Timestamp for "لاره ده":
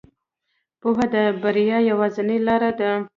2.47-2.91